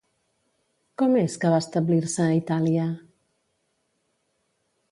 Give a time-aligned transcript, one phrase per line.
[1.01, 2.87] Com és que va establir-se a Itàlia?